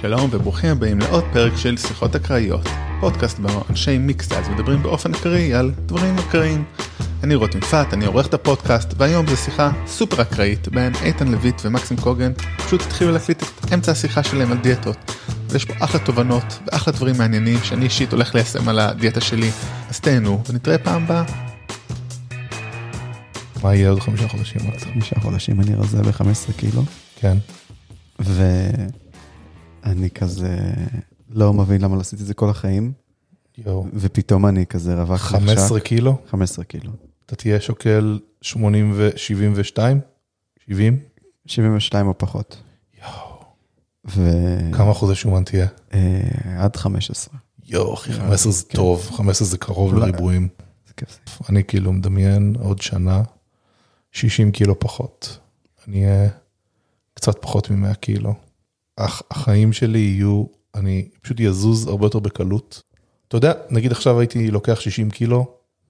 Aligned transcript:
שלום 0.00 0.30
וברוכים 0.32 0.70
הבאים 0.70 0.98
לעוד 0.98 1.24
פרק 1.32 1.56
של 1.56 1.76
שיחות 1.76 2.16
אקראיות, 2.16 2.68
פודקאסט 3.00 3.38
בו 3.38 3.48
אנשי 3.70 3.98
מיקסטייז 3.98 4.48
מדברים 4.48 4.82
באופן 4.82 5.14
אקראי 5.14 5.54
על 5.54 5.72
דברים 5.86 6.18
אקראיים. 6.18 6.64
אני 7.22 7.34
רותם 7.34 7.60
פת, 7.60 7.86
אני 7.92 8.06
עורך 8.06 8.26
את 8.26 8.34
הפודקאסט, 8.34 8.94
והיום 8.96 9.26
זו 9.26 9.36
שיחה 9.36 9.70
סופר 9.86 10.22
אקראית 10.22 10.68
בין 10.68 10.92
איתן 11.02 11.28
לויט 11.28 11.62
ומקסים 11.64 11.96
קוגן, 11.96 12.32
פשוט 12.66 12.82
התחילו 12.82 13.12
להקליט 13.12 13.42
את 13.42 13.72
אמצע 13.72 13.92
השיחה 13.92 14.22
שלהם 14.22 14.52
על 14.52 14.58
דיאטות. 14.58 14.96
ויש 15.48 15.64
פה 15.64 15.74
אחלה 15.78 16.00
תובנות 16.00 16.58
ואחלה 16.66 16.94
דברים 16.94 17.14
מעניינים 17.18 17.58
שאני 17.62 17.84
אישית 17.84 18.12
הולך 18.12 18.34
ליישם 18.34 18.68
על 18.68 18.78
הדיאטה 18.78 19.20
שלי, 19.20 19.50
אז 19.90 20.00
תהנו 20.00 20.42
ונתראה 20.48 20.78
פעם 20.78 21.04
הבאה. 21.04 21.24
מה 23.62 23.74
יהיה 23.74 23.90
עוד 23.90 24.00
חמישה 24.00 24.28
חודשים? 24.28 24.60
חמישה 24.78 25.20
חודשים 25.20 25.60
אני 25.60 25.74
רזה 25.74 26.02
ב-15 26.02 26.52
קילו, 26.56 26.84
כן. 27.16 27.36
כזה 30.10 30.58
לא 31.30 31.52
מבין 31.52 31.80
למה 31.80 31.96
לא 31.96 32.00
עשיתי 32.00 32.22
את 32.22 32.26
זה 32.26 32.34
כל 32.34 32.50
החיים, 32.50 32.92
יואו. 33.58 33.86
ופתאום 33.94 34.46
אני 34.46 34.66
כזה 34.66 35.02
רווק 35.02 35.16
15 35.16 35.80
קילו? 35.80 36.16
15 36.30 36.64
קילו. 36.64 36.92
אתה 37.26 37.36
תהיה 37.36 37.60
שוקל 37.60 38.18
80 38.42 38.92
ו... 38.94 39.10
72? 39.16 40.00
70? 40.66 40.98
72 41.46 42.06
או 42.06 42.18
פחות. 42.18 42.62
יואו. 42.98 43.40
ועד 44.04 44.74
כמה 44.74 44.90
אחוזי 44.90 45.14
שומן 45.14 45.44
תהיה? 45.44 45.66
15. 46.76 47.34
יואו, 47.66 47.94
אחי, 47.94 48.12
15 48.12 48.52
זה 48.52 48.64
כן. 48.68 48.76
טוב, 48.76 49.10
15 49.10 49.48
זה 49.48 49.58
קרוב 49.58 49.94
לריבועים. 49.94 50.48
זה 50.86 50.92
כיף. 50.96 51.18
אני 51.48 51.64
כאילו 51.64 51.92
מדמיין 51.92 52.54
עוד 52.60 52.80
שנה, 52.80 53.22
60 54.12 54.52
קילו 54.52 54.78
פחות. 54.78 55.38
אני 55.88 56.04
אהיה 56.04 56.28
קצת 57.14 57.36
פחות 57.42 57.70
מ-100 57.70 57.94
קילו. 57.94 58.34
הח- 59.00 59.22
החיים 59.30 59.72
שלי 59.72 59.98
יהיו, 59.98 60.44
אני 60.74 61.08
פשוט 61.22 61.40
אזוז 61.40 61.86
הרבה 61.86 62.06
יותר 62.06 62.18
בקלות. 62.18 62.82
אתה 63.28 63.36
יודע, 63.36 63.52
נגיד 63.70 63.92
עכשיו 63.92 64.20
הייתי 64.20 64.50
לוקח 64.50 64.80
60 64.80 65.10
קילו 65.10 65.46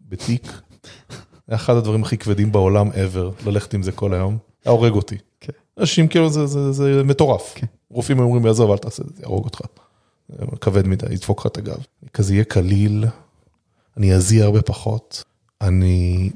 בתיק, 0.09 0.53
זה 1.49 1.55
אחד 1.55 1.75
הדברים 1.77 2.03
הכי 2.03 2.19
כבדים 2.19 2.53
בעולם 2.53 2.89
ever, 2.91 3.47
ללכת 3.47 3.75
עם 3.75 3.83
זה 3.83 3.93
כל 3.93 4.15
היום, 4.15 4.39
היה 4.65 4.73
הורג 4.73 4.93
אותי. 4.93 5.17
כן. 5.41 5.53
60 5.85 6.09
קילו 6.09 6.31
זה, 6.31 6.47
זה, 6.47 6.73
זה 6.73 7.03
מטורף. 7.05 7.53
כן. 7.55 7.67
רופאים 7.91 8.19
היו 8.19 8.27
אומרים, 8.27 8.47
עזוב, 8.47 8.71
אל 8.71 8.79
תעשה 8.79 9.03
את 9.03 9.17
זה, 9.17 9.23
יהרוג 9.23 9.45
אותך. 9.45 9.61
זה 10.29 10.37
כבד 10.61 10.87
מדי, 10.87 11.13
ידפוק 11.13 11.41
לך 11.41 11.47
את 11.47 11.57
הגב. 11.59 11.79
כזה 12.13 12.35
יהיה 12.35 12.45
קליל, 12.45 13.05
אני 13.97 14.15
אזיע 14.15 14.45
הרבה 14.45 14.63
פחות, 14.63 15.25
אני, 15.61 16.31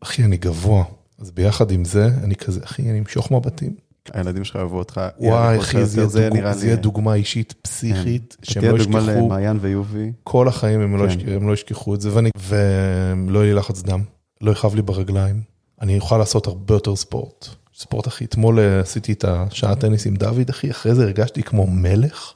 אחי, 0.00 0.24
אני 0.24 0.36
גבוה. 0.36 0.84
אז 1.18 1.30
ביחד 1.30 1.70
עם 1.70 1.84
זה, 1.84 2.06
אני 2.22 2.36
כזה, 2.36 2.60
אחי, 2.64 2.82
אני 2.90 2.98
אמשוך 2.98 3.30
מבטים. 3.30 3.74
הילדים 4.12 4.44
שלך 4.44 4.56
אוהבו 4.56 4.78
אותך. 4.78 5.00
וואי, 5.18 5.58
אחי, 5.58 5.84
זה 5.86 6.00
דוג- 6.02 6.10
זה 6.10 6.28
לי- 6.32 6.38
יהיה 6.66 6.76
דוגמה 6.76 7.14
אישית 7.14 7.54
פסיכית, 7.62 8.36
אתה 8.40 8.50
שהם 8.50 8.60
תהיה 8.60 8.72
לא 8.72 8.78
דוגמה 8.78 8.98
ישכחו, 8.98 9.26
למעיין 9.26 9.58
ויובי. 9.60 10.12
כל 10.24 10.48
החיים 10.48 10.80
הם 10.80 10.96
לא 10.96 11.08
כן. 11.08 11.18
ישכ- 11.20 11.30
הם 11.30 11.48
לא 11.48 11.52
ישכחו 11.52 11.94
את 11.94 12.00
זה, 12.00 12.10
ואני, 12.12 12.30
ולא 12.38 13.38
יהיה 13.38 13.52
לי 13.54 13.58
לחץ 13.58 13.82
דם, 13.82 14.02
לא 14.40 14.50
יכאב 14.50 14.74
לי 14.74 14.82
ברגליים, 14.82 15.40
אני 15.80 15.98
אוכל 15.98 16.18
לעשות 16.18 16.46
הרבה 16.46 16.74
יותר 16.74 16.96
ספורט. 16.96 17.48
ספורט, 17.76 18.08
אחי, 18.08 18.24
אתמול 18.24 18.60
אה, 18.60 18.80
עשיתי 18.80 19.12
את 19.12 19.24
השעה 19.28 19.74
טניס 19.74 20.06
עם 20.06 20.16
דוד, 20.16 20.48
אחי, 20.50 20.70
אחרי 20.70 20.94
זה 20.94 21.02
הרגשתי 21.02 21.42
כמו 21.42 21.66
מלך. 21.66 22.32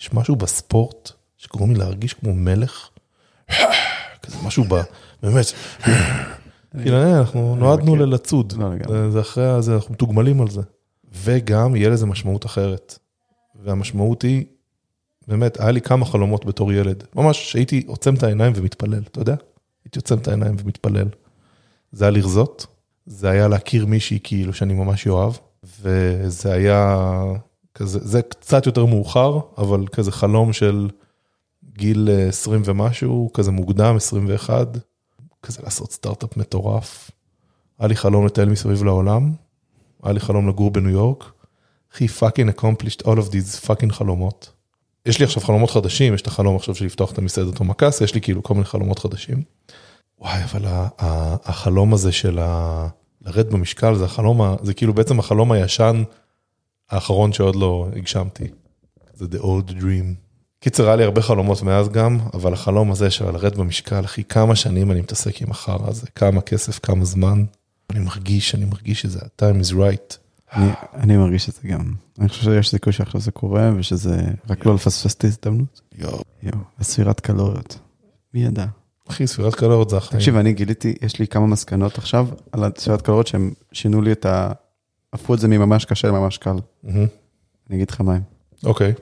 יש 0.00 0.14
משהו 0.14 0.36
בספורט 0.36 1.10
שגורם 1.36 1.70
לי 1.72 1.78
להרגיש 1.78 2.14
כמו 2.14 2.34
מלך. 2.34 2.88
כזה 4.22 4.36
משהו 4.44 4.64
ב... 4.68 4.74
באמת. 5.22 5.44
כאילו, 6.82 6.96
אה, 6.96 7.18
אנחנו 7.18 7.56
נועדנו. 7.56 7.96
ללצוד. 7.96 8.52
לא. 8.58 8.68
זה- 8.88 9.10
זה 9.10 9.20
אחרי 9.20 9.62
זה, 9.62 9.74
אנחנו 9.74 9.92
מתוגמלים 9.94 10.40
על 10.40 10.48
זה. 10.50 10.60
וגם 11.16 11.76
יהיה 11.76 11.90
לזה 11.90 12.06
משמעות 12.06 12.46
אחרת. 12.46 12.98
והמשמעות 13.64 14.22
היא, 14.22 14.44
באמת, 15.28 15.60
היה 15.60 15.70
לי 15.70 15.80
כמה 15.80 16.04
חלומות 16.04 16.44
בתור 16.44 16.72
ילד. 16.72 17.04
ממש, 17.14 17.52
שהייתי 17.52 17.84
עוצם 17.86 18.14
את 18.14 18.22
העיניים 18.22 18.52
ומתפלל, 18.56 19.02
אתה 19.02 19.20
יודע? 19.20 19.34
הייתי 19.84 19.98
עוצם 19.98 20.18
את 20.18 20.28
העיניים 20.28 20.56
ומתפלל. 20.58 21.08
זה 21.92 22.04
היה 22.04 22.10
לרזות, 22.10 22.66
זה 23.06 23.30
היה 23.30 23.48
להכיר 23.48 23.86
מישהי 23.86 24.18
כאילו 24.24 24.52
שאני 24.52 24.74
ממש 24.74 25.06
אוהב, 25.06 25.32
וזה 25.80 26.52
היה 26.52 27.04
כזה, 27.74 27.98
זה 28.02 28.22
קצת 28.22 28.66
יותר 28.66 28.84
מאוחר, 28.84 29.38
אבל 29.58 29.86
כזה 29.86 30.12
חלום 30.12 30.52
של 30.52 30.88
גיל 31.72 32.08
אה, 32.12 32.28
20 32.28 32.62
ומשהו, 32.64 33.30
כזה 33.34 33.50
מוקדם, 33.50 33.96
21, 33.96 34.68
כזה 35.42 35.62
לעשות 35.62 35.92
סטארט-אפ 35.92 36.36
מטורף. 36.36 37.10
היה 37.78 37.88
לי 37.88 37.96
חלום 37.96 38.26
לטייל 38.26 38.48
מסביב 38.48 38.84
לעולם, 38.84 39.32
היה 40.06 40.12
לי 40.12 40.20
חלום 40.20 40.48
לגור 40.48 40.70
בניו 40.70 40.90
יורק. 40.90 41.32
אחי, 41.94 42.08
fucking 42.08 42.50
accomplished 42.50 43.02
all 43.02 43.18
of 43.18 43.30
these 43.32 43.66
fucking 43.66 43.92
חלומות. 43.92 44.52
יש 45.06 45.18
לי 45.18 45.24
עכשיו 45.24 45.42
חלומות 45.42 45.70
חדשים, 45.70 46.14
יש 46.14 46.22
את 46.22 46.26
החלום 46.26 46.56
עכשיו 46.56 46.74
של 46.74 46.84
לפתוח 46.84 47.12
את 47.12 47.18
המסעדת 47.18 47.60
אומקסה, 47.60 48.00
יש 48.00 48.14
לי 48.14 48.20
כאילו 48.20 48.42
כל 48.42 48.54
מיני 48.54 48.66
חלומות 48.66 48.98
חדשים. 48.98 49.42
וואי, 50.18 50.44
אבל 50.44 50.62
החלום 51.44 51.94
הזה 51.94 52.12
של 52.12 52.38
ה... 52.38 52.88
לרדת 53.22 53.46
במשקל, 53.52 53.94
זה 53.94 54.04
החלום, 54.04 54.42
ה- 54.42 54.56
זה 54.62 54.74
כאילו 54.74 54.94
בעצם 54.94 55.18
החלום 55.18 55.52
הישן 55.52 56.02
האחרון 56.90 57.32
שעוד 57.32 57.56
לא 57.56 57.88
הגשמתי. 57.96 58.44
זה 59.14 59.24
the 59.24 59.42
old 59.42 59.70
dream. 59.70 60.14
קיצר, 60.60 60.86
היה 60.86 60.96
לי 60.96 61.04
הרבה 61.04 61.22
חלומות 61.22 61.62
מאז 61.62 61.88
גם, 61.88 62.18
אבל 62.34 62.52
החלום 62.52 62.90
הזה 62.90 63.10
של 63.10 63.24
לרדת 63.30 63.56
במשקל, 63.56 64.04
אחי, 64.04 64.24
כמה 64.24 64.56
שנים 64.56 64.90
אני 64.90 65.00
מתעסק 65.00 65.42
עם 65.42 65.50
החרא 65.50 65.88
הזה, 65.88 66.06
כמה 66.14 66.40
כסף, 66.40 66.78
כמה 66.78 67.04
זמן. 67.04 67.44
אני 67.90 67.98
מרגיש, 68.04 68.54
אני 68.54 68.64
מרגיש 68.64 69.00
שזה 69.02 69.18
ה-time 69.22 69.62
is 69.64 69.72
right. 69.74 70.16
אני- 70.52 70.70
אני 70.94 71.16
מרגיש 71.16 71.48
את 71.48 71.54
זה 71.54 71.68
גם. 71.68 71.94
אני 72.18 72.28
חושב 72.28 72.42
שיש 72.42 72.70
סיכוי 72.70 72.92
שעכשיו 72.92 73.20
זה 73.20 73.30
קורה, 73.30 73.70
ושזה 73.76 74.16
רק 74.50 74.66
לא 74.66 74.74
לפספס 74.74 75.14
את 75.14 75.24
ההזדמנות. 75.24 75.80
יואו. 75.98 76.22
יואו, 76.42 76.58
וספירת 76.78 77.20
קלוריות. 77.20 77.78
מי 78.34 78.44
ידע? 78.44 78.66
אחי, 79.08 79.26
ספירת 79.26 79.54
קלוריות 79.54 79.90
זה 79.90 79.96
החיים. 79.96 80.18
תקשיב, 80.20 80.36
אני 80.36 80.52
גיליתי, 80.52 80.94
יש 81.02 81.18
לי 81.18 81.26
כמה 81.28 81.46
מסקנות 81.46 81.98
עכשיו 81.98 82.28
על 82.52 82.64
הספירת 82.64 83.02
קלוריות 83.02 83.26
שהם 83.26 83.52
שינו 83.72 84.02
לי 84.02 84.12
את 84.12 84.26
ה... 84.26 84.52
הפכו 85.12 85.34
את 85.34 85.38
זה 85.38 85.48
מממש 85.48 85.84
קשה 85.84 86.08
לממש 86.08 86.38
קל. 86.38 86.56
אני 86.84 87.06
אגיד 87.76 87.90
לך 87.90 88.00
מה 88.00 88.14
הם. 88.14 88.22
אוקיי. 88.64 88.92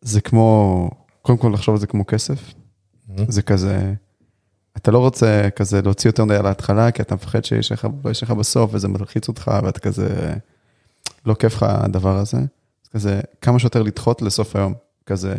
זה 0.00 0.20
כמו, 0.20 0.90
קודם 1.22 1.38
כל 1.38 1.50
לחשוב 1.54 1.74
על 1.74 1.80
זה 1.80 1.86
כמו 1.86 2.06
כסף. 2.06 2.52
זה 3.28 3.42
כזה, 3.42 3.94
אתה 4.76 4.90
לא 4.90 4.98
רוצה 4.98 5.48
כזה 5.56 5.82
להוציא 5.82 6.08
יותר 6.08 6.24
מדי 6.24 6.36
על 6.36 6.46
ההתחלה, 6.46 6.90
כי 6.90 7.02
אתה 7.02 7.14
מפחד 7.14 7.44
שיש 7.44 7.72
לך, 7.72 7.86
יש 8.10 8.22
לך 8.22 8.30
בסוף, 8.30 8.70
וזה 8.74 8.88
מלחיץ 8.88 9.28
אותך, 9.28 9.50
ואתה 9.64 9.80
כזה, 9.80 10.34
לא 11.26 11.34
כיף 11.34 11.54
לך 11.56 11.62
הדבר 11.68 12.16
הזה. 12.16 12.36
אז 12.38 12.88
כזה, 12.92 13.20
כמה 13.40 13.58
שיותר 13.58 13.82
לדחות 13.82 14.22
לסוף 14.22 14.56
היום. 14.56 14.74
כזה, 15.06 15.34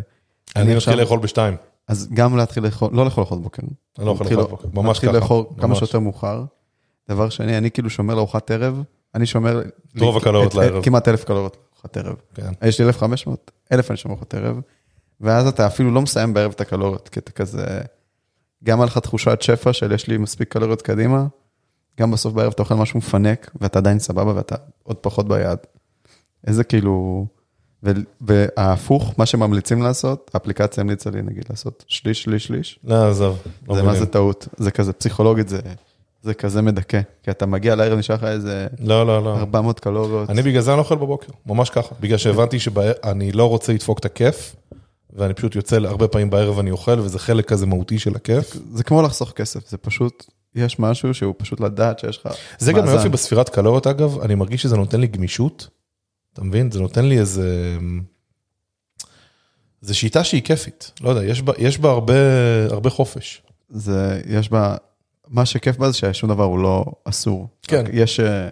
אני 0.55 0.75
עכשיו- 0.75 0.93
מתחיל 0.93 1.03
לאכול 1.03 1.19
בשתיים. 1.19 1.55
אז 1.87 2.07
גם 2.13 2.37
להתחיל 2.37 2.63
לאכול, 2.63 2.89
לא 2.93 3.05
לאכול 3.05 3.23
ארוחת 3.23 3.37
בוקר. 3.43 3.61
אני 3.97 4.05
לא 4.05 4.11
אוכל 4.11 4.23
להתחיל- 4.23 4.37
לאכול 4.39 4.51
בוקר. 4.51 4.67
ממש 4.81 4.87
להתחיל 4.97 5.09
ככה. 5.09 5.19
לאכול 5.19 5.45
כמה. 5.61 5.75
שיותר 5.75 5.99
מאוחר. 5.99 6.43
דבר 7.09 7.29
שני, 7.29 7.57
אני 7.57 7.71
כאילו 7.71 7.89
שומר 7.89 8.15
לארוחת 8.15 8.51
ערב, 8.51 8.83
אני 9.15 9.25
שומר... 9.25 9.61
רוב 9.99 10.17
הקלוריות 10.17 10.55
לערב. 10.55 10.83
כמעט 10.83 11.07
אלף 11.07 11.23
קלוריות 11.23 11.57
לארוחת 11.73 11.97
ערב. 11.97 12.15
כן. 12.35 12.51
יש 12.67 12.81
לי 12.81 12.87
1,500, 12.87 13.51
1,000 13.71 13.89
אני 13.91 13.97
שומר 13.97 14.13
לארוחת 14.15 14.33
ערב, 14.33 14.59
ואז 15.21 15.47
אתה 15.47 15.67
אפילו 15.67 15.91
לא 15.91 16.01
מסיים 16.01 16.33
בערב 16.33 16.51
את 16.55 16.61
הקלוריות, 16.61 17.09
כי 17.09 17.19
אתה 17.19 17.31
כזה... 17.31 17.65
גם 18.65 18.79
היה 18.79 18.85
לך 18.85 18.97
תחושת 18.97 19.41
שפע 19.41 19.73
של 19.73 19.91
יש 19.91 20.07
לי 20.07 20.17
מספיק 20.17 20.51
קלוריות 20.51 20.81
קדימה, 20.81 21.25
גם 21.99 22.11
בסוף 22.11 22.33
בערב 22.33 22.51
אתה 22.53 22.61
אוכל 22.61 22.75
משהו 22.75 22.97
מפנק, 22.97 23.51
ואתה 23.61 23.79
עדיין 23.79 23.99
סבבה 23.99 24.35
ואתה 24.35 24.55
עוד 24.83 24.95
פחות 24.97 25.27
ביד. 25.27 25.57
איזה 26.47 26.63
כאילו... 26.63 27.25
וההפוך, 28.21 29.13
מה 29.17 29.25
שממליצים 29.25 29.81
לעשות, 29.81 30.31
האפליקציה 30.33 30.81
המליצה 30.81 31.09
לי 31.09 31.21
נגיד 31.21 31.43
לעשות 31.49 31.85
שליש, 31.87 32.23
שליש, 32.23 32.45
שליש. 32.45 32.79
לא, 32.83 33.09
עזוב. 33.09 33.37
לא 33.67 33.75
זה 33.75 33.83
מה. 33.83 33.95
זה 33.95 34.05
טעות, 34.05 34.47
זה 34.57 34.71
כזה 34.71 34.93
פסיכולוגית, 34.93 35.49
זה, 35.49 35.59
זה 36.23 36.33
כזה 36.33 36.61
מדכא, 36.61 37.01
כי 37.23 37.31
אתה 37.31 37.45
מגיע 37.45 37.75
לערב 37.75 37.97
נשאר 37.97 38.15
לך 38.15 38.23
איזה 38.23 38.67
לא, 38.79 39.07
לא, 39.07 39.23
לא. 39.23 39.37
400 39.37 39.79
קלוריות. 39.79 40.29
אני 40.29 40.41
בגלל 40.41 40.61
זה 40.61 40.71
אני 40.71 40.77
לא 40.77 40.81
אוכל 40.81 40.95
בבוקר, 40.95 41.31
ממש 41.45 41.69
ככה. 41.69 41.95
בגלל 41.99 42.17
שהבנתי 42.17 42.59
שאני 42.59 43.31
לא 43.31 43.49
רוצה 43.49 43.73
לדפוק 43.73 43.99
את 43.99 44.05
הכיף, 44.05 44.55
ואני 45.13 45.33
פשוט 45.33 45.55
יוצא 45.55 45.77
הרבה 45.77 46.07
פעמים 46.07 46.29
בערב 46.29 46.59
אני 46.59 46.71
אוכל, 46.71 46.99
וזה 46.99 47.19
חלק 47.19 47.45
כזה 47.45 47.65
מהותי 47.65 47.99
של 47.99 48.15
הכיף. 48.15 48.57
זה 48.73 48.83
כמו 48.83 49.01
לחסוך 49.01 49.31
כסף, 49.31 49.69
זה 49.69 49.77
פשוט, 49.77 50.25
יש 50.55 50.79
משהו 50.79 51.13
שהוא 51.13 51.33
פשוט 51.37 51.59
לדעת 51.59 51.99
שיש 51.99 52.17
לך 52.17 52.33
זה 52.59 52.73
גם 52.73 52.79
מאזן. 52.79 52.91
היופי 52.91 53.09
בספירת 53.09 53.49
קלוריות 53.49 53.87
אגב, 53.87 54.19
אני 54.19 54.35
מרגיש 54.35 54.61
שזה 54.61 54.77
נותן 54.77 54.99
לי 55.01 55.07
גמישות, 55.07 55.67
אתה 56.33 56.43
מבין? 56.43 56.71
זה 56.71 56.79
נותן 56.79 57.05
לי 57.05 57.19
איזה... 57.19 57.77
זה 59.81 59.93
שיטה 59.93 60.23
שהיא 60.23 60.41
כיפית, 60.41 60.91
לא 61.01 61.09
יודע, 61.09 61.23
יש 61.23 61.41
בה, 61.41 61.53
יש 61.57 61.77
בה 61.77 61.89
הרבה, 61.89 62.13
הרבה 62.69 62.89
חופש. 62.89 63.41
זה, 63.69 64.21
יש 64.27 64.49
בה, 64.49 64.75
מה 65.27 65.45
שכיף 65.45 65.77
בה 65.77 65.91
זה 65.91 65.97
ששום 65.97 66.29
דבר 66.29 66.43
הוא 66.43 66.59
לא 66.59 66.85
אסור. 67.03 67.47
כן. 67.61 67.83
רק 67.85 67.85
יש, 67.93 68.19
אה, 68.19 68.49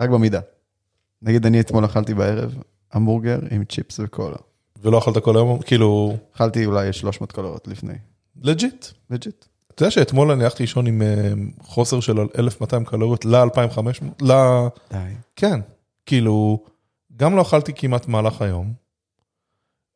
רק 0.00 0.10
במידה. 0.10 0.40
נגיד 1.22 1.46
אני 1.46 1.60
אתמול 1.60 1.84
אכלתי 1.84 2.14
בערב 2.14 2.54
המבורגר 2.92 3.38
עם 3.50 3.64
צ'יפס 3.64 4.00
וקולה. 4.00 4.36
ולא 4.82 4.98
אכלת 4.98 5.18
כל 5.18 5.36
היום, 5.36 5.58
כאילו, 5.62 6.16
אכלתי 6.36 6.66
אולי 6.66 6.92
300 6.92 7.32
קלוריות 7.32 7.68
לפני. 7.68 7.94
Legit. 8.42 8.86
Legit. 9.10 9.44
אתה 9.74 9.82
יודע 9.82 9.90
שאתמול 9.90 10.30
אני 10.30 10.44
הלכתי 10.44 10.62
לישון 10.62 10.86
עם 10.86 11.02
אה, 11.02 11.32
חוסר 11.62 12.00
של 12.00 12.18
1200 12.38 12.84
קלוריות 12.84 13.24
ל-2500, 13.24 13.82
ל... 14.22 14.32
די. 14.92 14.98
כן, 15.36 15.60
כאילו, 16.06 16.64
גם 17.16 17.36
לא 17.36 17.42
אכלתי 17.42 17.72
כמעט 17.74 18.06
במהלך 18.06 18.42
היום. 18.42 18.72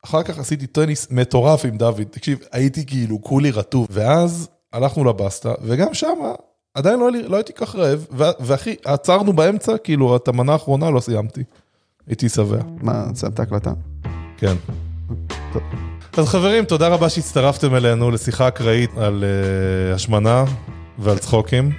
אחר 0.05 0.23
כך 0.23 0.39
עשיתי 0.39 0.67
טניס 0.67 1.11
מטורף 1.11 1.65
עם 1.65 1.77
דוד, 1.77 2.03
תקשיב, 2.11 2.39
הייתי 2.53 2.87
כאילו 2.87 3.23
כולי 3.23 3.51
רטוב, 3.51 3.87
ואז 3.91 4.49
הלכנו 4.73 5.05
לבסטה, 5.05 5.55
וגם 5.63 5.95
שם 5.95 6.19
עדיין 6.75 7.01
לא, 7.01 7.11
לא 7.11 7.37
הייתי 7.37 7.47
כל 7.47 7.53
כך 7.53 7.75
רעב, 7.75 8.07
והכי, 8.41 8.77
עצרנו 8.85 9.33
באמצע, 9.33 9.79
כאילו, 9.79 10.17
את 10.17 10.29
המנה 10.29 10.53
האחרונה 10.53 10.91
לא 10.91 11.01
סיימתי. 11.01 11.43
הייתי 12.07 12.29
שבע. 12.29 12.59
מה, 12.83 13.05
סיימת 13.15 13.41
הקלטה? 13.41 13.73
כן. 14.45 14.57
אז 16.17 16.29
חברים, 16.29 16.65
תודה 16.65 16.89
רבה 16.89 17.09
שהצטרפתם 17.09 17.75
אלינו 17.75 18.11
לשיחה 18.11 18.49
אקראית 18.49 18.91
על 18.99 19.25
uh, 19.25 19.95
השמנה 19.95 20.45
ועל 20.99 21.19
צחוקים. 21.19 21.73